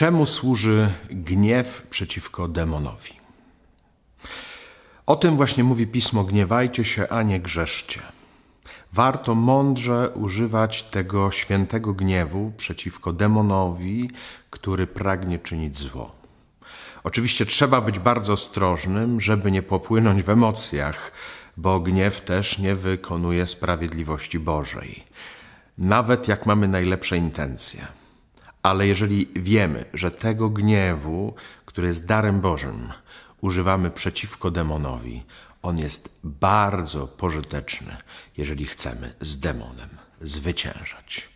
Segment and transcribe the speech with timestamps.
[0.00, 3.12] Czemu służy gniew przeciwko demonowi?
[5.06, 8.00] O tym właśnie mówi pismo: gniewajcie się, a nie grzeszcie.
[8.92, 14.10] Warto mądrze używać tego świętego gniewu przeciwko demonowi,
[14.50, 16.12] który pragnie czynić zło.
[17.04, 21.12] Oczywiście trzeba być bardzo ostrożnym, żeby nie popłynąć w emocjach,
[21.56, 25.04] bo gniew też nie wykonuje sprawiedliwości Bożej,
[25.78, 27.99] nawet jak mamy najlepsze intencje.
[28.62, 31.34] Ale jeżeli wiemy, że tego gniewu,
[31.66, 32.92] który jest darem Bożym,
[33.40, 35.24] używamy przeciwko demonowi,
[35.62, 37.96] on jest bardzo pożyteczny,
[38.36, 39.88] jeżeli chcemy z demonem
[40.20, 41.29] zwyciężać.